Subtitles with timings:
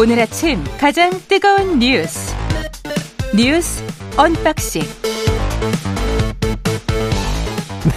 [0.00, 2.34] 오늘 아침 가장 뜨거운 뉴스
[3.36, 3.84] 뉴스
[4.16, 4.80] 언박싱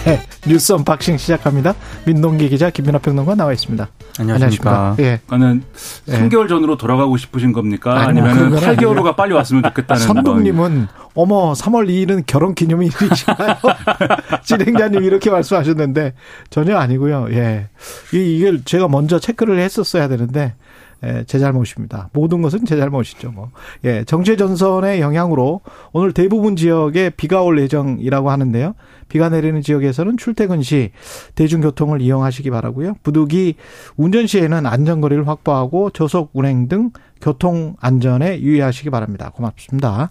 [0.04, 1.74] 네, 뉴스 언박싱 시작합니다.
[2.04, 3.88] 민동기 기자 김민하 평론가 나와 있습니다.
[4.18, 4.96] 안녕하십니까.
[4.98, 5.20] 예.
[5.26, 5.66] 그러니까
[6.06, 7.98] 3개월 전으로 돌아가고 싶으신 겁니까?
[7.98, 13.56] 아니면 8개월 후가 빨리 왔으면 좋겠다는 선동님은 어머 3월 2일은 결혼 기념일이시나요?
[14.44, 16.14] 진행자님 이렇게 말씀하셨는데
[16.50, 17.28] 전혀 아니고요.
[17.30, 17.68] 예,
[18.12, 20.54] 이걸 제가 먼저 체크를 했었어야 되는데
[21.04, 22.08] 예, 제 잘못입니다.
[22.12, 23.30] 모든 것은 제 잘못이죠.
[23.30, 23.50] 뭐.
[23.84, 25.60] 예, 정체 전선의 영향으로
[25.92, 28.74] 오늘 대부분 지역에 비가 올 예정이라고 하는데요.
[29.08, 30.92] 비가 내리는 지역에서는 출퇴근 시
[31.34, 32.94] 대중교통을 이용하시기 바라고요.
[33.02, 33.56] 부득이
[33.96, 36.90] 운전 시에는 안전거리를 확보하고 저속 운행 등
[37.20, 39.30] 교통 안전에 유의하시기 바랍니다.
[39.34, 40.08] 고맙습니다.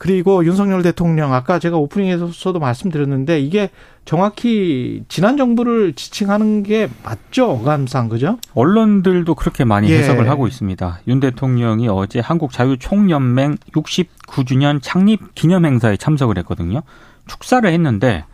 [0.00, 3.68] 그리고 윤석열 대통령 아까 제가 오프닝에서도 말씀드렸는데 이게
[4.06, 8.38] 정확히 지난 정부를 지칭하는 게 맞죠 어감상 그죠?
[8.54, 9.98] 언론들도 그렇게 많이 예.
[9.98, 11.00] 해석을 하고 있습니다.
[11.06, 16.80] 윤 대통령이 어제 한국 자유총연맹 69주년 창립 기념 행사에 참석을 했거든요.
[17.26, 18.24] 축사를 했는데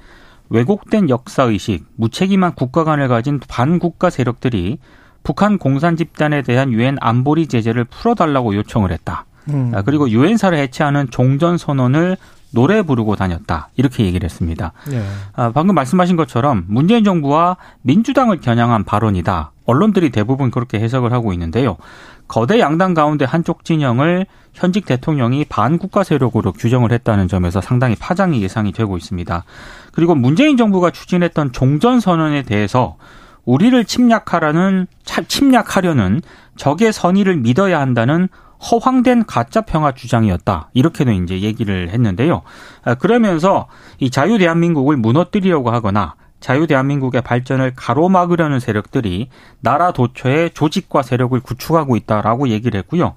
[0.51, 4.79] 왜곡된 역사 의식, 무책임한 국가관을 가진 반국가 세력들이
[5.25, 9.27] 북한 공산 집단에 대한 유엔 안보리 제재를 풀어달라고 요청을 했다.
[9.49, 9.73] 음.
[9.75, 12.17] 아, 그리고 유엔사를 해체하는 종전 선언을
[12.51, 13.69] 노래 부르고 다녔다.
[13.77, 14.73] 이렇게 얘기를 했습니다.
[14.89, 15.03] 네.
[15.35, 19.53] 아, 방금 말씀하신 것처럼 문재인 정부와 민주당을 겨냥한 발언이다.
[19.67, 21.77] 언론들이 대부분 그렇게 해석을 하고 있는데요.
[22.29, 28.73] 거대 양당 가운데 한쪽 진영을 현직 대통령이 반국가 세력으로 규정을 했다는 점에서 상당히 파장이 예상이
[28.73, 29.45] 되고 있습니다.
[29.93, 32.97] 그리고 문재인 정부가 추진했던 종전 선언에 대해서
[33.45, 34.87] 우리를 침략하라는
[35.29, 36.21] 침략하려는
[36.57, 38.29] 적의 선의를 믿어야 한다는
[38.61, 40.71] 허황된 가짜 평화 주장이었다.
[40.73, 42.43] 이렇게도 이제 얘기를 했는데요.
[42.85, 43.69] 아, 그러면서
[43.99, 49.29] 이 자유 대한민국을 무너뜨리려고 하거나 자유 대한민국의 발전을 가로막으려는 세력들이
[49.61, 53.15] 나라 도처에 조직과 세력을 구축하고 있다라고 얘기를 했고요.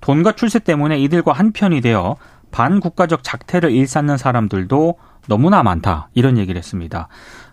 [0.00, 2.16] 돈과 출세 때문에 이들과 한편이 되어
[2.50, 4.94] 반국가적 작태를 일삼는 사람들도
[5.26, 6.08] 너무나 많다.
[6.14, 7.08] 이런 얘기를 했습니다.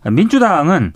[0.09, 0.94] 민주당은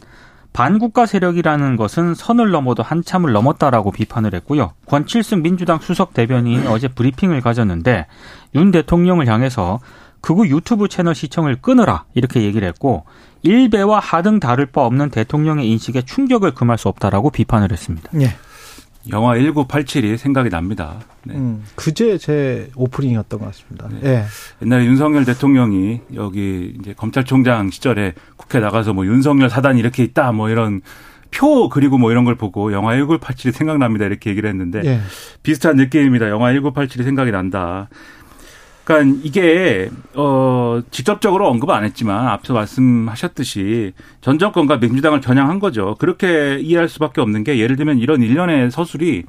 [0.53, 4.73] 반국가 세력이라는 것은 선을 넘어도 한참을 넘었다라고 비판을 했고요.
[4.87, 8.07] 권칠승 민주당 수석 대변인 어제 브리핑을 가졌는데
[8.55, 9.79] 윤 대통령을 향해서
[10.21, 13.05] 그우 유튜브 채널 시청을 끊으라 이렇게 얘기를 했고
[13.43, 18.09] 일배와 하등 다를 바 없는 대통령의 인식에 충격을 금할 수 없다라고 비판을 했습니다.
[18.19, 18.35] 예.
[19.11, 20.99] 영화 1987이 생각이 납니다.
[21.23, 21.35] 네.
[21.35, 23.87] 음, 그제 제 오프닝이었던 것 같습니다.
[23.91, 23.99] 네.
[24.03, 24.23] 예.
[24.61, 30.49] 옛날에 윤석열 대통령이 여기 이제 검찰총장 시절에 국회 나가서 뭐 윤석열 사단이 이렇게 있다 뭐
[30.49, 30.81] 이런
[31.31, 34.99] 표 그리고 뭐 이런 걸 보고 영화 1987이 생각납니다 이렇게 얘기를 했는데 예.
[35.43, 36.29] 비슷한 느낌입니다.
[36.29, 37.89] 영화 1987이 생각이 난다.
[38.89, 45.95] 그러니까 이게 어 직접적으로 언급 안 했지만 앞서 말씀하셨듯이 전 정권과 민주당을 겨냥한 거죠.
[45.99, 49.25] 그렇게 이해할 수밖에 없는 게 예를 들면 이런 일련의 서술이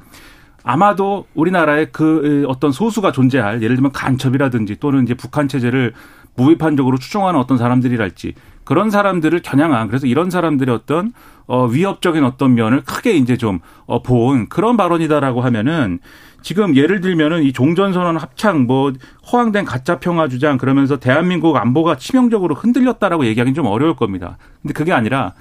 [0.63, 5.93] 아마도 우리나라에 그 어떤 소수가 존재할 예를 들면 간첩이라든지 또는 이제 북한 체제를
[6.35, 8.33] 무비판적으로 추종하는 어떤 사람들이랄지
[8.63, 11.13] 그런 사람들을 겨냥한 그래서 이런 사람들의 어떤
[11.45, 15.99] 어 위협적인 어떤 면을 크게 이제 좀어본 그런 발언이다라고 하면은
[16.41, 18.93] 지금 예를 들면은 이 종전선언 합창 뭐
[19.31, 24.37] 허황된 가짜 평화 주장 그러면서 대한민국 안보가 치명적으로 흔들렸다라고 얘기하기는 좀 어려울 겁니다.
[24.61, 25.33] 근데 그게 아니라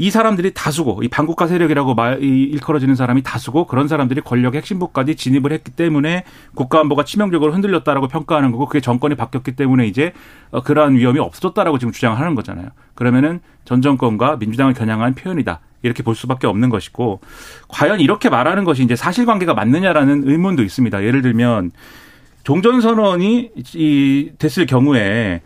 [0.00, 5.52] 이 사람들이 다수고 이 반국가 세력이라고 말 일컬어지는 사람이 다수고 그런 사람들이 권력의 핵심부까지 진입을
[5.52, 6.22] 했기 때문에
[6.54, 10.12] 국가 안보가 치명적으로 흔들렸다라고 평가하는 거고 그게 정권이 바뀌었기 때문에 이제
[10.52, 12.68] 어, 그러한 위험이 없어졌다라고 지금 주장하는 거잖아요.
[12.94, 15.60] 그러면은 전 정권과 민주당을 겨냥한 표현이다.
[15.82, 17.20] 이렇게 볼 수밖에 없는 것이고
[17.68, 21.02] 과연 이렇게 말하는 것이 이제 사실관계가 맞느냐라는 의문도 있습니다.
[21.04, 21.72] 예를 들면
[22.44, 25.42] 종전선언이 이 됐을 경우에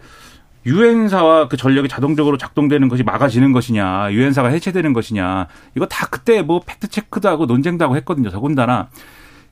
[0.64, 6.60] 유엔사와 그 전력이 자동적으로 작동되는 것이 막아지는 것이냐, 유엔사가 해체되는 것이냐, 이거 다 그때 뭐
[6.64, 8.30] 팩트 체크도 하고 논쟁도 하고 했거든요.
[8.30, 8.88] 더군다나.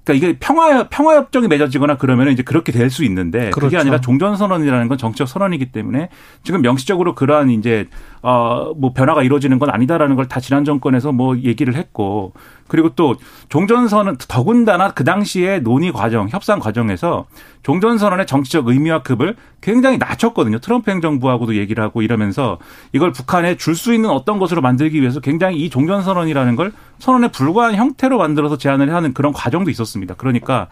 [0.02, 3.66] 그러니까 이게 평화 평화 협정이 맺어지거나 그러면 이제 그렇게 될 수 있는데 그렇죠.
[3.66, 6.08] 그게 아니라 종전 선언이라는 건 정치적 선언이기 때문에
[6.42, 7.86] 지금 명시적으로 그러한 이제
[8.22, 12.32] 어뭐 변화가 이루어지는 건 아니다라는 걸 다 지난 정권에서 뭐 얘기를 했고
[12.70, 13.16] 그리고 또
[13.48, 17.26] 종전선언 더군다나 그 당시에 논의 과정, 협상 과정에서
[17.64, 20.60] 종전선언의 정치적 의미와 급을 굉장히 낮췄거든요.
[20.60, 22.58] 트럼프 행정부하고도 얘기를 하고 이러면서
[22.92, 27.74] 이걸 북한에 줄 수 있는 어떤 것으로 만들기 위해서 굉장히 이 종전선언이라는 걸 선언에 불과한
[27.74, 30.14] 형태로 만들어서 제안을 하는 그런 과정도 있었습니다.
[30.14, 30.68] 그러니까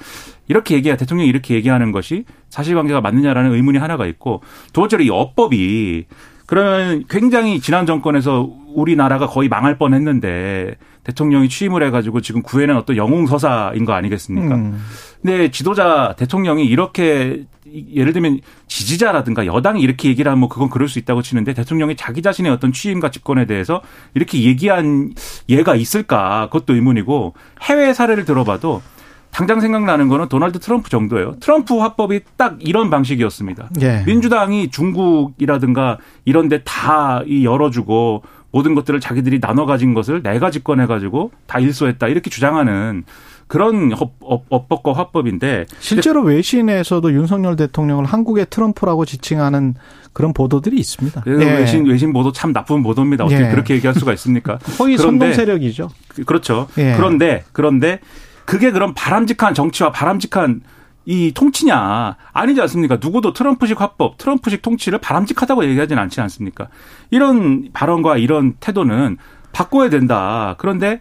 [0.47, 4.43] 이렇게 얘기해 대통령이 이렇게 얘기하는 것이 사실관계가 맞느냐라는 의문이 하나가 있고
[4.73, 6.07] 두 번째로 이 어법이
[6.47, 10.77] 그러면 굉장히 지난 정권에서 우리나라가 거의 망할 뻔했는데
[11.09, 14.55] 대통령이 취임을 해가지고 지금 구해낸 어떤 영웅 서사인 거 아니겠습니까?
[14.55, 14.79] 음.
[15.23, 17.47] 근데 지도자 대통령이 이렇게
[17.95, 22.21] 예를 들면 지지자라든가 여당이 이렇게 얘기를 하면 뭐 그건 그럴 수 있다고 치는데 대통령이 자기
[22.21, 23.81] 자신의 어떤 취임과 집권에 대해서
[24.15, 25.15] 이렇게 얘기한
[25.49, 27.33] 예가 있을까 그것도 의문이고
[27.63, 28.83] 해외 사례를 들어봐도
[29.31, 31.37] 당장 생각나는 거는 도널드 트럼프 정도예요.
[31.41, 33.71] 트럼프 화법이 딱 이런 방식이었습니다.
[33.83, 34.03] 예.
[34.07, 41.31] 민주당이 중국이라든가 이런 데 다 열어주고 모든 것들을 자기들이 나눠 가진 것을 내가 집권해 가지고
[41.47, 43.05] 다 일소했다 이렇게 주장하는
[43.47, 49.75] 그런 업법과 화법인데 실제로 외신에서도 윤석열 대통령을 한국의 트럼프라고 지칭하는
[50.13, 51.25] 그런 보도들이 있습니다.
[51.27, 51.31] 예.
[51.31, 53.25] 외신 외신 보도 참 나쁜 보도입니다.
[53.25, 53.51] 어떻게 예.
[53.51, 54.59] 그렇게 얘기할 수가 있습니까?
[54.79, 55.89] 허위 선동 세력이죠.
[56.27, 56.69] 그렇죠.
[56.77, 56.95] 예.
[56.97, 58.01] 그런데 그런데
[58.45, 60.61] 그게 그런 바람직한 정치와 바람직한
[61.11, 62.99] 이 통치냐 아니지 않습니까?
[63.01, 66.69] 누구도 트럼프식 화법, 트럼프식 통치를 바람직하다고 얘기하지는 않지 않습니까?
[67.11, 69.17] 이런 발언과 이런 태도는
[69.51, 70.55] 바꿔야 된다.
[70.59, 71.01] 그런데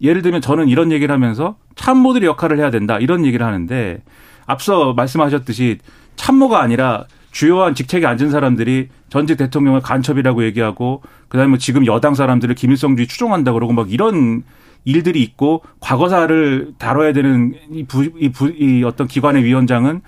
[0.00, 4.02] 예를 들면 저는 이런 얘기를 하면서 참모들이 역할을 해야 된다 이런 얘기를 하는데
[4.46, 5.80] 앞서 말씀하셨듯이
[6.16, 12.54] 참모가 아니라 주요한 직책에 앉은 사람들이 전직 대통령을 간첩이라고 얘기하고 그다음에 뭐 지금 여당 사람들을
[12.54, 14.44] 김일성주의 추종한다 그러고 막 이런
[14.84, 20.02] 일들이 있고 과거사를 다뤄야 되는 이, 부, 이, 부, 이 어떤 기관의 위원장은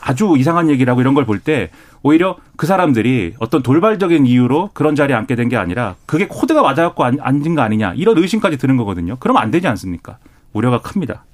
[0.00, 1.70] 아주 이상한 얘기라고 이런 걸 볼 때
[2.02, 7.04] 오히려 그 사람들이 어떤 돌발적인 이유로 그런 자리에 앉게 된 게 아니라 그게 코드가 맞아갖고
[7.04, 9.16] 앉은 거 아니냐 이런 의심까지 드는 거거든요.
[9.20, 10.16] 그러면 안 되지 않습니까?
[10.54, 11.24] 우려가 큽니다.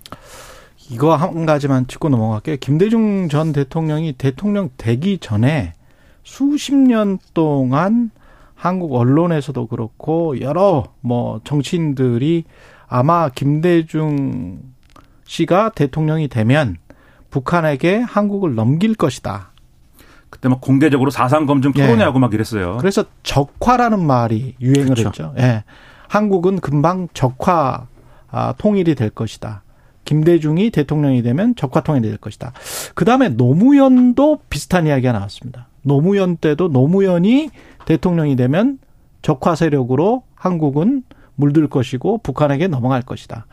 [0.91, 2.57] 이거 한 가지만 짚고 넘어갈게요.
[2.61, 5.75] 김대중 전 대통령이 대통령 되기 전에
[6.25, 8.11] 수십 년 동안
[8.57, 12.45] 한국 언론에서도 그렇고 여러 뭐 정치인들이
[12.89, 14.61] 아마 김대중
[15.25, 16.77] 씨가 대통령이 되면
[17.31, 19.53] 북한에게 한국을 넘길 것이다.
[20.31, 22.21] 그때 막 공개적으로 사상 검증 토론회하고 예.
[22.21, 22.79] 막 이랬어요.
[22.79, 25.09] 그래서 적화라는 말이 유행을 그렇죠.
[25.09, 25.35] 했죠.
[25.39, 25.65] 예.
[26.09, 27.87] 한국은 금방 적화
[28.31, 29.63] 아, 통일이 될 것이다.
[30.05, 32.53] 김대중이 대통령이 되면 적화 통일이 될 것이다.
[32.95, 35.69] 그 다음에 노무현도 비슷한 이야기가 나왔습니다.
[35.87, 37.51] 노무현 때도 노무현이
[37.87, 38.79] 대통령이 되면
[39.23, 41.05] 적화 세력으로 한국은
[41.37, 43.47] 물들 것이고 북한에게 넘어갈 것이다.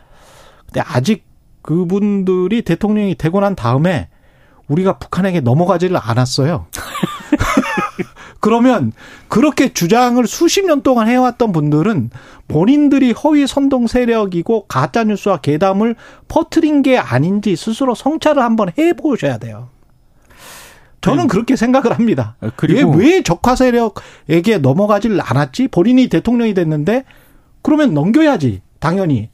[0.66, 1.26] 근데 아직
[1.62, 4.10] 그분들이 대통령이 되고 난 다음에
[4.68, 6.68] 우리가 북한에게 넘어가지를 않았어요.
[8.40, 8.92] 그러면
[9.30, 12.10] 그렇게 주장을 수십 년 동안 해왔던 분들은
[12.48, 15.96] 본인들이 허위 선동 세력이고 가짜 뉴스와 괴담을
[16.28, 19.70] 퍼트린 게 아닌지 스스로 성찰을 한번 해보셔야 돼요.
[21.04, 21.28] 저는 네.
[21.28, 22.36] 그렇게 생각을 합니다.
[22.42, 25.68] 아, 그리고 왜 적화 세력에게 넘어가질 않았지?
[25.68, 27.04] 본인이 대통령이 됐는데
[27.62, 29.30] 그러면 넘겨야지 당연히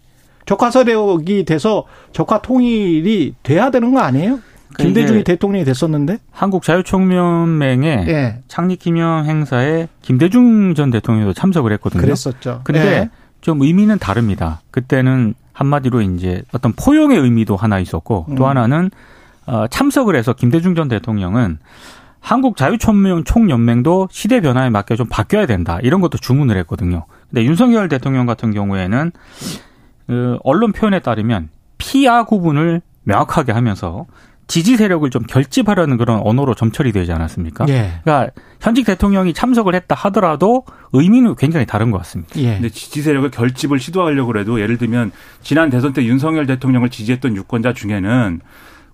[0.46, 4.40] 적화 세력이 돼서 적화 통일이 돼야 되는 거 아니에요?
[4.74, 8.40] 그러니까 김대중이 대통령이 됐었는데 한국 자유총연맹의 예.
[8.48, 12.02] 창립 기념 행사에 김대중 전 대통령도 참석을 했거든요.
[12.02, 12.62] 그랬었죠.
[12.64, 13.10] 근데 예.
[13.42, 14.62] 좀 의미는 다릅니다.
[14.72, 18.50] 그때는 한마디로 이제 어떤 포용의 의미도 하나 있었고 또 음.
[18.50, 18.90] 하나는 어,
[19.70, 21.60] 참석을 해서 김대중 전 대통령은
[22.20, 27.06] 한국 자유총명 총연맹도 시대 변화에 맞게 좀 바뀌어야 된다 이런 것도 주문을 했거든요.
[27.30, 29.12] 근데 윤석열 대통령 같은 경우에는
[30.08, 34.06] 그 언론 표현에 따르면 피아 구분을 명확하게 하면서
[34.48, 37.68] 지지 세력을 좀 결집하려는 그런 언어로 점철이 되지 않았습니까?
[37.70, 38.00] 예.
[38.04, 42.36] 그러니까 현직 대통령이 참석을 했다 하더라도 의미는 굉장히 다른 것 같습니다.
[42.38, 42.56] 예.
[42.56, 45.12] 근데 지지 세력을 결집을 시도하려고 해도 예를 들면
[45.44, 48.42] 지난 대선 때 윤석열 대통령을 지지했던 유권자 중에는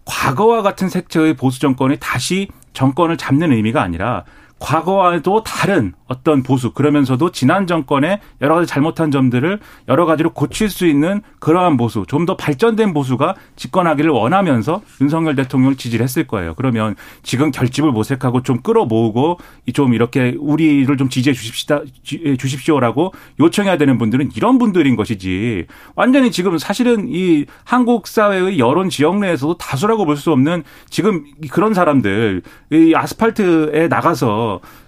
[0.05, 4.23] 과거와 같은 색채의 보수 정권이 다시 정권을 잡는 의미가 아니라
[4.59, 10.85] 과거와도 다른 어떤 보수 그러면서도 지난 정권의 여러 가지 잘못한 점들을 여러 가지로 고칠 수
[10.87, 16.55] 있는 그러한 보수 좀 더 발전된 보수가 집권하기를 원하면서 윤석열 대통령을 지지를 했을 거예요.
[16.55, 19.37] 그러면 지금 결집을 모색하고 좀 끌어모으고
[19.73, 26.57] 좀 이렇게 우리를 좀 지지해 주십시다 주십시오라고 요청해야 되는 분들은 이런 분들인 것이지 완전히 지금
[26.57, 32.41] 사실은 이 한국 사회의 여론 지역 내에서도 다수라고 볼 수 없는 지금 그런 사람들
[32.71, 34.44] 이 아스팔트에 나가서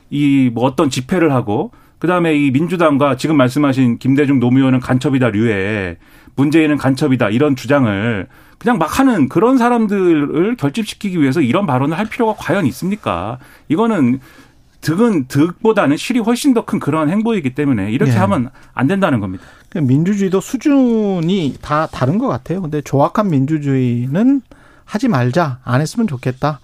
[0.09, 5.97] 이 뭐 어떤 집회를 하고 그다음에 이 민주당과 지금 말씀하신 김대중 노무현은 간첩이다 류에
[6.35, 8.27] 문재인은 간첩이다 이런 주장을
[8.59, 13.37] 그냥 막 하는 그런 사람들을 결집시키기 위해서 이런 발언을 할 필요가 과연 있습니까?
[13.67, 14.19] 이거는
[14.81, 18.17] 득은 득보다는 실이 훨씬 더 큰 그런 행보이기 때문에 이렇게 네.
[18.17, 19.43] 하면 안 된다는 겁니다.
[19.69, 22.61] 그러니까 민주주의도 수준이 다 다른 것 같아요.
[22.61, 24.41] 근데 조악한 민주주의는
[24.85, 26.59] 하지 말자, 안 했으면 좋겠다.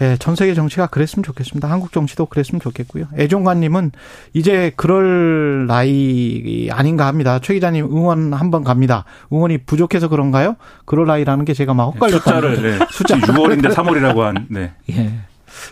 [0.00, 1.70] 예, 전 세계 정치가 그랬으면 좋겠습니다.
[1.70, 3.06] 한국 정치도 그랬으면 좋겠고요.
[3.16, 3.92] 애종관님은
[4.32, 7.38] 이제 그럴 나이 아닌가 합니다.
[7.38, 9.04] 최 기자님 응원 한번 갑니다.
[9.32, 10.56] 응원이 부족해서 그런가요?
[10.84, 12.18] 그럴 나이라는 게 제가 막 헛갈렸다.
[12.18, 12.86] 숫자를 네.
[12.90, 14.46] 숫자 6월인데 3월이라고 한.
[14.50, 14.72] 네.
[14.90, 15.12] 예.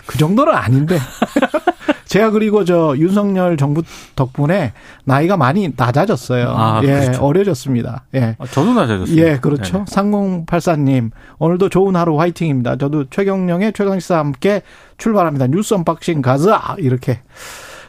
[0.07, 0.99] 그 정도는 아닌데.
[2.13, 3.83] 제가 그리고 저 윤석열 정부
[4.17, 6.55] 덕분에 나이가 많이 낮아졌어요.
[6.55, 7.25] 아, 예, 그렇죠.
[7.25, 8.05] 어려졌습니다.
[8.15, 8.37] 예.
[8.39, 9.17] 아, 저도 낮아졌어요.
[9.17, 9.79] 예, 그렇죠.
[9.79, 9.85] 네.
[9.89, 12.77] 상공팔사님 오늘도 좋은 하루 화이팅입니다.
[12.77, 14.61] 저도 최경영의 최강시사 함께
[14.99, 15.47] 출발합니다.
[15.47, 17.21] 뉴스 언박싱 가자 이렇게.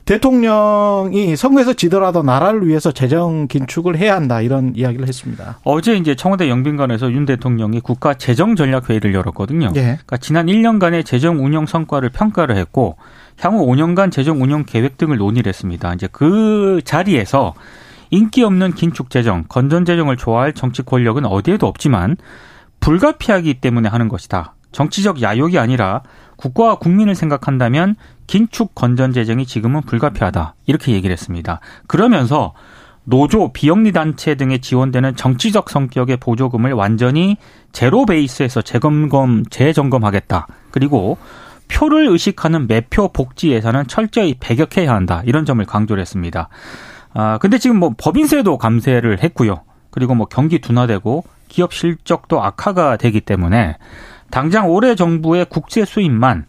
[0.06, 5.60] 대통령이 선거에서 지더라도 나라를 위해서 재정 긴축을 해야 한다 이런 이야기를 했습니다.
[5.64, 9.72] 어제 이제 청와대 영빈관에서 윤 대통령이 국가 재정 전략 회의를 열었거든요.
[9.76, 9.82] 예.
[9.82, 12.98] 그러니까 지난 1년간의 재정 운영 성과를 평가를 했고
[13.40, 15.94] 향후 5년간 재정 운영 계획 등을 논의를 했습니다.
[15.94, 17.54] 이제 그 자리에서
[18.10, 22.18] 인기 없는 긴축 재정, 건전 재정을 좋아할 정치 권력은 어디에도 없지만
[22.80, 24.54] 불가피하기 때문에 하는 것이다.
[24.74, 26.02] 정치적 야욕이 아니라
[26.36, 27.96] 국가와 국민을 생각한다면
[28.28, 30.56] 긴축 건전 재정이 지금은 불가피하다.
[30.66, 31.60] 이렇게 얘기를 했습니다.
[31.88, 32.54] 그러면서
[33.06, 37.38] 노조, 비영리 단체 등에 지원되는 정치적 성격의 보조금을 완전히
[37.72, 40.48] 제로 베이스에서 재검검, 재점검하겠다.
[40.72, 41.18] 그리고
[41.68, 45.22] 표를 의식하는 매표 복지 예산은 철저히 배격해야 한다.
[45.26, 46.50] 이런 점을 강조를 했습니다.
[47.14, 49.64] 아, 근데 지금 뭐 법인세도 감세를 했고요.
[49.90, 53.78] 그리고 뭐 경기 둔화되고 기업 실적도 악화가 되기 때문에
[54.32, 56.46] 당장 올해 정부의 국세 수입만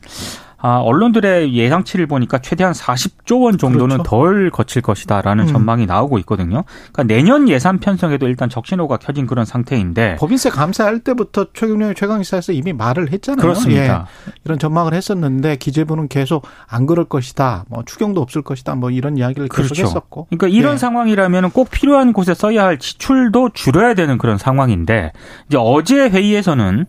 [0.66, 4.02] 아, 언론들의 예상치를 보니까 최대한 40조 원 정도는 그렇죠.
[4.02, 5.52] 덜 거칠 것이다라는 음.
[5.52, 6.64] 전망이 나오고 있거든요.
[6.90, 12.73] 그러니까 내년 예산 편성에도 일단 적신호가 켜진 그런 상태인데 법인세 감사할 때부터 최경련의 최강시사에서 이미
[12.73, 13.42] 말을 했잖아요.
[13.42, 14.06] 그렇습니다.
[14.26, 14.33] 예.
[14.47, 17.66] 이런 전망을 했었는데 기재부는 계속 안 그럴 것이다.
[17.68, 18.75] 뭐 추경도 없을 것이다.
[18.75, 19.83] 뭐 이런 이야기를 계속 그렇죠.
[19.83, 20.28] 했었고.
[20.30, 20.78] 그러니까 이런 예.
[20.78, 25.12] 상황이라면 꼭 필요한 곳에 써야 할 지출도 줄여야 되는 그런 상황인데
[25.47, 26.87] 이제 어제 회의에서는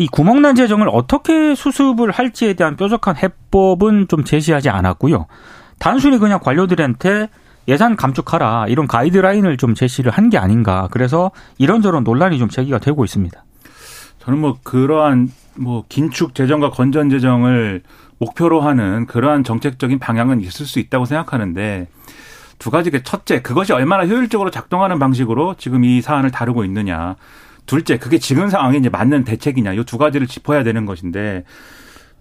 [0.00, 5.26] 이 구멍난 재정을 어떻게 수습을 할지에 대한 뾰족한 해법은 좀 제시하지 않았고요.
[5.78, 7.28] 단순히 그냥 관료들한테
[7.68, 10.88] 예산 감축하라 이런 가이드라인을 좀 제시를 한 게 아닌가.
[10.90, 13.44] 그래서 이런저런 논란이 좀 제기가 되고 있습니다.
[14.20, 17.82] 저는 뭐 그러한 뭐 긴축 재정과 건전 재정을
[18.16, 21.88] 목표로 하는 그러한 정책적인 방향은 있을 수 있다고 생각하는데
[22.58, 27.16] 두 가지 첫째 그것이 얼마나 효율적으로 작동하는 방식으로 지금 이 사안을 다루고 있느냐.
[27.66, 31.44] 둘째, 그게 지금 상황에 이제 맞는 대책이냐, 이 두 가지를 짚어야 되는 것인데,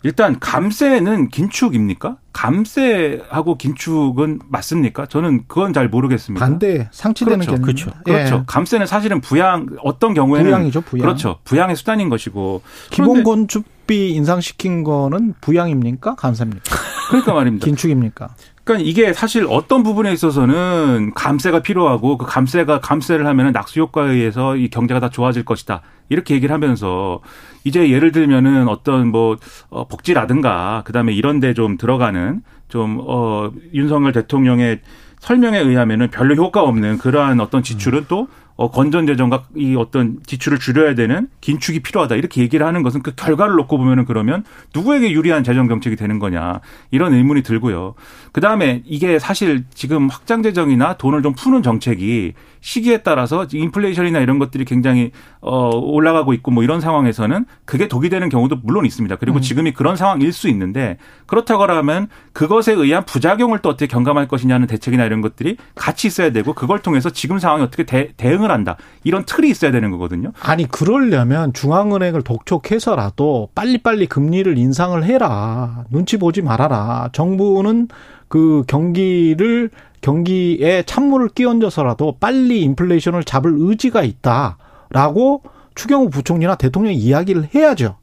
[0.03, 2.17] 일단 감세는 긴축입니까?
[2.31, 5.08] 감세하고 긴축은 맞습니까?
[5.08, 6.46] 저는 그건 잘 모르겠습니다.
[6.46, 7.62] 반대 상치되는 그렇죠.
[7.62, 7.91] 그렇죠.
[8.05, 8.36] 그렇죠.
[8.36, 8.43] 예.
[8.48, 11.01] 감세는 사실은 부양 어떤 경우에는 부양이죠, 부양.
[11.01, 11.39] 그렇죠.
[11.43, 16.15] 부양의 수단인 것이고 기본 건축비 인상시킨 거는 부양입니까?
[16.15, 16.63] 감세입니까?
[17.10, 17.65] 그러니까 말입니다.
[17.65, 18.29] 긴축입니까?
[18.69, 24.55] 그러니까 이게 사실 어떤 부분에 있어서는 감세가 필요하고 그 감세가 감세를 하면은 낙수 효과에 의해서
[24.55, 25.81] 이 경제가 다 좋아질 것이다.
[26.09, 27.19] 이렇게 얘기를 하면서
[27.63, 29.38] 이제 예를 들면은 어떤 뭐
[29.71, 34.81] 어, 복지라든가 그다음에 이런 데 좀 들어가는 좀어 윤석열 대통령의
[35.19, 38.27] 설명에 의하면은 별로 효과 없는 그러한 어떤 지출은 또
[38.59, 43.15] 어, 건전 재정과 이 어떤 지출을 줄여야 되는 긴축이 필요하다 이렇게 얘기를 하는 것은 그
[43.15, 44.43] 결과를 놓고 보면은 그러면
[44.75, 46.59] 누구에게 유리한 재정 정책이 되는 거냐
[46.91, 47.95] 이런 의문이 들고요.
[48.31, 54.39] 그 다음에 이게 사실 지금 확장 재정이나 돈을 좀 푸는 정책이 시기에 따라서 인플레이션이나 이런
[54.39, 59.15] 것들이 굉장히 어 올라가고 있고 뭐 이런 상황에서는 그게 독이 되는 경우도 물론 있습니다.
[59.15, 59.41] 그리고 음.
[59.41, 65.05] 지금이 그런 상황일 수 있는데 그렇다고 하면 그것에 의한 부작용을 또 어떻게 경감할 것이냐는 대책이나
[65.05, 68.77] 이런 것들이 같이 있어야 되고 그걸 통해서 지금 상황에 어떻게 대, 대응을 한다.
[69.03, 70.31] 이런 틀이 있어야 되는 거거든요.
[70.41, 75.86] 아니 그러려면 중앙은행을 독촉해서라도 빨리빨리 금리를 인상을 해라.
[75.89, 77.09] 눈치 보지 말아라.
[77.13, 77.88] 정부는
[78.29, 79.69] 그 경기를
[80.01, 85.43] 경기에 찬물을 끼얹어서라도 빨리 인플레이션을 잡을 의지가 있다라고
[85.75, 87.98] 추경호 부총리나 대통령이 이야기를 해야죠.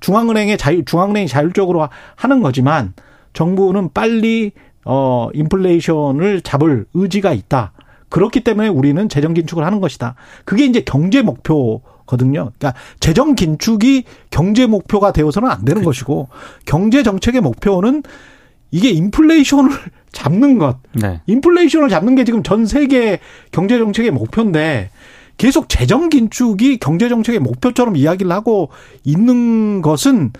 [0.00, 2.94] 중앙은행의 자유 중앙은행이 자율적으로 하는 거지만
[3.34, 4.52] 정부는 빨리
[4.84, 7.72] 어 인플레이션을 잡을 의지가 있다.
[8.08, 10.14] 그렇기 때문에 우리는 재정 긴축을 하는 것이다.
[10.44, 12.50] 그게 이제 경제 목표거든요.
[12.58, 15.84] 그러니까 재정 긴축이 경제 목표가 되어서는 안 되는 그렇죠.
[15.86, 16.28] 것이고
[16.66, 18.02] 경제 정책의 목표는
[18.72, 19.70] 이게 인플레이션을
[20.10, 20.78] 잡는 것.
[20.94, 21.20] 네.
[21.26, 23.20] 인플레이션을 잡는 게 지금 전 세계
[23.52, 24.90] 경제 정책의 목표인데
[25.38, 28.70] 계속 재정 긴축이 경제 정책의 목표처럼 이야기를 하고
[29.04, 30.32] 있는 것은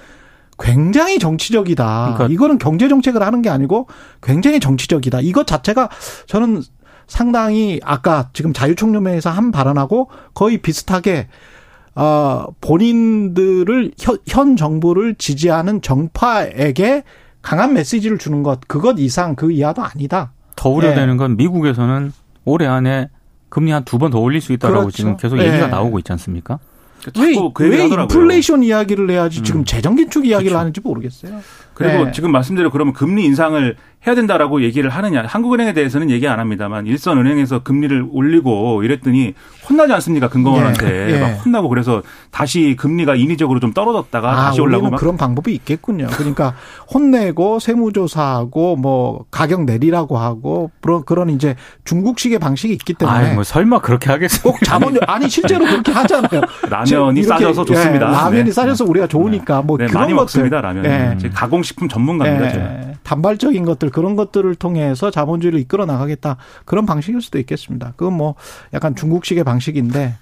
[0.59, 2.15] 굉장히 정치적이다.
[2.15, 3.89] 그러니까 이거는 경제 정책을 하는 게 아니고
[4.23, 5.21] 굉장히 정치적이다.
[5.21, 5.89] 이것 자체가
[6.27, 6.63] 저는
[7.07, 11.29] 상당히 아까 지금 자유총연맹에서 한 발언하고 거의 비슷하게
[11.95, 17.03] 어 본인들을 현, 현 정부를 지지하는 정파에게
[17.43, 20.33] 강한 메시지를 주는 것 그것 이상 그 이하도 아니다.
[20.57, 21.19] 더 우려되는 예.
[21.19, 22.13] 건 미국에서는
[22.45, 23.09] 올해 안에
[23.49, 24.97] 금리 한 두 번 더 올릴 수 있다라고 그렇죠.
[24.97, 25.67] 지금 계속 얘기가 예.
[25.67, 26.59] 나오고 있지 않습니까?
[27.19, 29.45] 왜, 그 왜 인플레이션 이야기를 해야지 음.
[29.45, 30.61] 지금 재정 긴축 이야기를 그렇죠.
[30.61, 31.41] 하는지 모르겠어요.
[31.75, 32.13] 그리고 네.
[32.13, 35.23] 지금 말씀대로 그러면 금리 인상을 해야 된다라고 얘기를 하느냐.
[35.25, 39.35] 한국은행에 대해서는 얘기 안 합니다만 일선은행에서 금리를 올리고 이랬더니
[39.69, 40.29] 혼나지 않습니까?
[40.29, 41.15] 금감원한테 예.
[41.15, 41.21] 예.
[41.21, 42.03] 막 혼나고 그래서
[42.33, 46.09] 다시 금리가 인위적으로 좀 떨어졌다가 아, 다시 올라고 막 그런 방법이 있겠군요.
[46.11, 46.55] 그러니까
[46.93, 53.45] 혼내고 세무조사하고 뭐 가격 내리라고 하고 그런 그런 이제 중국식의 방식이 있기 때문에 아이, 뭐
[53.45, 54.43] 설마 그렇게 하겠어요?
[54.43, 56.41] 꼭 자본 아니 실제로 그렇게 하잖아요.
[56.69, 58.09] 라면이 싸져서 좋습니다.
[58.09, 58.51] 예, 라면이 네.
[58.51, 59.87] 싸져서 우리가 좋으니까 뭐 네.
[59.87, 60.23] 그런 많이 것들.
[60.43, 60.61] 먹습니다.
[60.61, 60.85] 라면.
[61.23, 61.29] 예.
[61.33, 62.47] 가공 가공식품 전문가입니다.
[62.47, 62.93] 예, 제가.
[63.03, 67.95] 단발적인 것들 그런 것들을 통해서 자본주의를 이끌어 나가겠다 그런 방식일 수도 있겠습니다.
[67.97, 68.35] 그건 뭐
[68.75, 70.15] 약간 중국식의 방식인데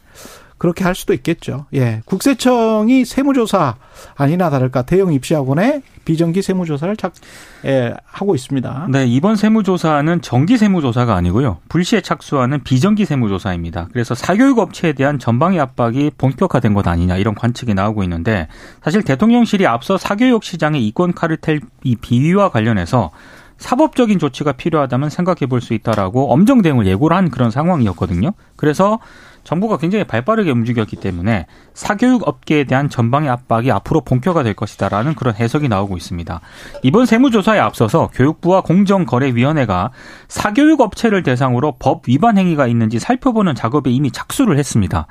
[0.60, 1.64] 그렇게 할 수도 있겠죠.
[1.72, 2.02] 예.
[2.04, 3.76] 국세청이 세무조사
[4.14, 7.14] 아니나 다를까 대형 입시학원에 비정기 세무조사를 착,
[7.64, 8.88] 예, 하고 있습니다.
[8.90, 11.60] 네, 이번 세무조사는 정기 세무조사가 아니고요.
[11.70, 13.88] 불시에 착수하는 비정기 세무조사입니다.
[13.90, 18.46] 그래서 사교육 업체에 대한 전방위 압박이 본격화된 것 아니냐 이런 관측이 나오고 있는데
[18.84, 23.12] 사실 대통령실이 앞서 사교육 시장의 이권 카르텔 이 비위와 관련해서
[23.56, 28.32] 사법적인 조치가 필요하다면 생각해 볼 수 있다라고 엄정 대응을 예고를 한 그런 상황이었거든요.
[28.56, 28.98] 그래서
[29.44, 35.68] 정부가 굉장히 발빠르게 움직였기 때문에 사교육 업계에 대한 전방의 압박이 앞으로 본격화될 것이다라는 그런 해석이
[35.68, 36.40] 나오고 있습니다.
[36.82, 39.90] 이번 세무조사에 앞서서 교육부와 공정거래위원회가
[40.28, 45.06] 사교육 업체를 대상으로 법 위반 행위가 있는지 살펴보는 작업에 이미 착수를 했습니다.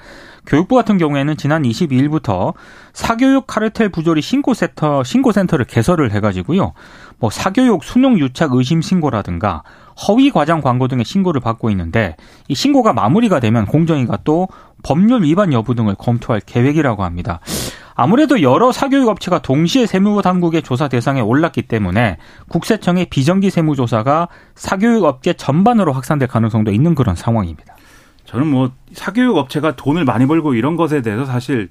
[0.45, 2.53] 교육부 같은 경우에는 지난 22일부터
[2.93, 6.73] 사교육 카르텔 부조리 신고센터 신고센터를 개설을 해가지고요.
[7.19, 9.63] 뭐 사교육 수능 유착 의심 신고라든가
[10.07, 12.15] 허위 과장 광고 등의 신고를 받고 있는데
[12.47, 14.47] 이 신고가 마무리가 되면 공정위가 또
[14.83, 17.39] 법률 위반 여부 등을 검토할 계획이라고 합니다.
[17.95, 24.29] 아무래도 여러 사교육 업체가 동시에 세무 당국의 조사 대상에 올랐기 때문에 국세청의 비정기 세무 조사가
[24.55, 27.75] 사교육 업계 전반으로 확산될 가능성도 있는 그런 상황입니다.
[28.23, 31.69] 저는 뭐 사교육 업체가 돈을 많이 벌고 이런 것에 대해서 사실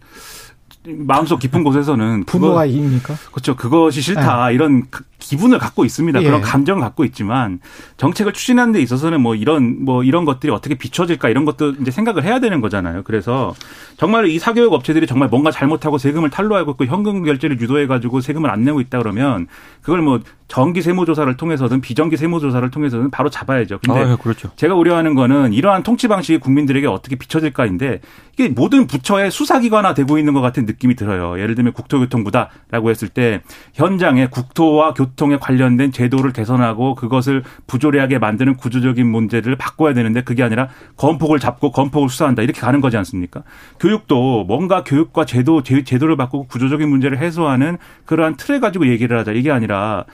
[0.87, 3.14] 마음속 깊은 곳에서는 분노가 이입니까?
[3.30, 3.56] 그렇죠.
[3.56, 4.54] 그것이 싫다 네.
[4.54, 4.85] 이런
[5.28, 6.23] 기분을 갖고 있습니다.
[6.23, 6.25] 예.
[6.25, 7.61] 그런 감정을 갖고 있지만
[7.99, 12.25] 정책을 추진하는 데 있어서는 뭐 이런 뭐 이런 것들이 어떻게 비춰질까 이런 것도 이제 생각을
[12.25, 13.02] 해야 되는 거잖아요.
[13.04, 13.54] 그래서
[13.99, 18.49] 정말 이 사교육 업체들이 정말 뭔가 잘못하고 세금을 탈루하고 그 현금 결제를 유도해 가지고 세금을
[18.49, 19.49] 안 내고 있다 그러면
[19.82, 23.80] 그걸 뭐 정기 세무조사를 통해서든 비정기 세무조사를 통해서든 바로 잡아야죠.
[23.85, 24.50] 근데 아, 예, 그렇죠.
[24.56, 28.00] 제가 우려하는 거는 이러한 통치 방식이 국민들에게 어떻게 비춰질까인데
[28.32, 31.38] 이게 모든 부처의 수사기관화 되고 있는 것 같은 느낌이 들어요.
[31.38, 33.42] 예를 들면 국토교통부다라고 했을 때
[33.75, 40.43] 현장에 국토와 교통 교통에 관련된 제도를 개선하고 그것을 부조리하게 만드는 구조적인 문제를 바꿔야 되는데 그게
[40.43, 43.43] 아니라 건폭을 잡고 건폭을 수사한다 이렇게 가는 거지 않습니까?
[43.78, 47.76] 교육도 뭔가 교육과 제도 제도를 바꾸고 구조적인 문제를 해소하는
[48.07, 50.04] 그러한 틀을 가지고 얘기를 하자 이게 아니라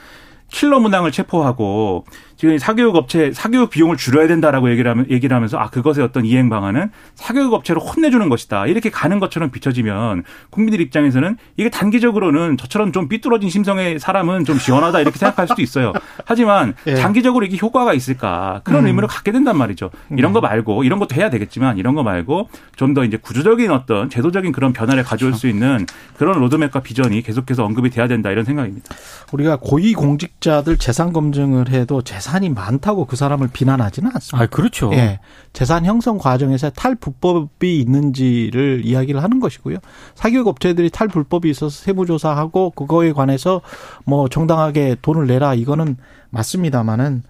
[0.49, 2.05] 킬러 문항을 체포하고
[2.37, 6.49] 지금 사교육 업체 사교육 비용을 줄여야 된다라고 얘기를 하면 얘기를 하면서 아 그것의 어떤 이행
[6.49, 13.07] 방안은 사교육 업체로 혼내주는 것이다 이렇게 가는 것처럼 비춰지면 국민들 입장에서는 이게 단기적으로는 저처럼 좀
[13.07, 15.93] 삐뚤어진 심성의 사람은 좀 시원하다 이렇게 생각할 수도 있어요.
[16.25, 16.95] 하지만 예.
[16.95, 18.87] 장기적으로 이게 효과가 있을까 그런 음.
[18.87, 19.91] 의무를 갖게 된단 말이죠.
[20.11, 20.41] 이런 거 음.
[20.41, 24.71] 말고 이런 것도 해야 되겠지만 이런 거 말고 좀 더 이제 구조적인 어떤 제도적인 그런
[24.71, 25.85] 변화를 가져올 수 있는
[26.17, 28.95] 그런 로드맵과 비전이 계속해서 언급이 돼야 된다 이런 생각입니다.
[29.33, 34.43] 우리가 고위 공직 자들 재산 검증을 해도 재산 재산이 많다고 그 사람을 비난하지는 않습니다.
[34.43, 34.91] 아, 그렇죠.
[34.93, 35.19] 예.
[35.53, 39.77] 재산 형성 과정에서 탈불법이 있는지를 이야기를 하는 것이고요.
[40.15, 43.61] 사교육 업체들이 탈불법이 있어서 세무조사하고 그거에 관해서
[44.05, 45.97] 뭐 정당하게 돈을 내라 이거는
[46.31, 47.23] 맞습니다만은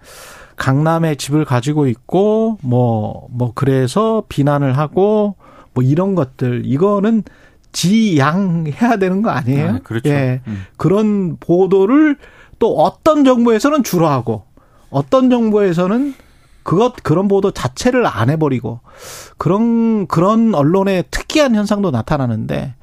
[0.56, 5.36] 강남에 집을 가지고 있고 뭐뭐 뭐 그래서 비난을 하고
[5.74, 7.22] 뭐 이런 것들 이거는
[7.72, 9.68] 지양해야 되는 거 아니에요?
[9.68, 10.08] 아, 그렇죠.
[10.08, 10.40] 예.
[10.46, 10.64] 음.
[10.78, 12.16] 그런 보도를
[12.58, 14.44] 또 어떤 정부에서는 주로 하고
[14.90, 16.14] 어떤 정부에서는
[16.62, 18.80] 그것 그런 보도 자체를 안 해버리고
[19.38, 22.74] 그런 그런 언론의 특이한 현상도 나타나는데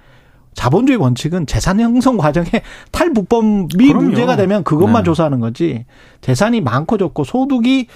[0.53, 2.47] 자본주의 원칙은 재산 형성 과정에
[2.91, 4.01] 탈불법이 그럼요.
[4.03, 5.05] 문제가 되면 그것만 네.
[5.05, 5.85] 조사하는 거지
[6.21, 7.87] 재산이 많고 적고 소득이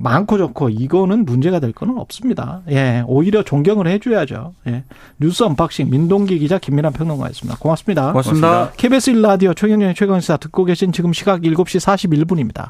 [0.00, 2.62] 많고 적고 이거는 문제가 될 거는 없습니다.
[2.70, 4.54] 예, 오히려 존경을 해줘야죠.
[4.68, 4.84] 예,
[5.18, 7.58] 뉴스 언박싱 민동기 기자 김민하 평론가였습니다.
[7.58, 8.12] 고맙습니다.
[8.12, 8.70] 고맙습니다.
[8.76, 12.66] KBS 1라디오 최경영의 최강시사 듣고 계신 지금 시각 7시 41분입니다.